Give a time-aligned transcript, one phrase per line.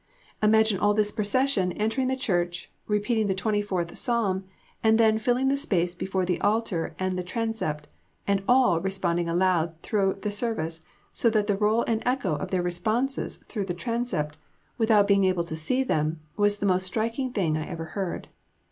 [0.41, 4.09] Imagine all this procession, entering the church, repeating the 24th Ps.
[4.83, 7.83] and then filling the space before the altar and the Transept
[8.25, 10.81] and all responding aloud through the service,
[11.13, 14.37] so that the roll and echo of their responses through the Transept,
[14.75, 18.27] without being able to see them, was the most striking thing I ever heard.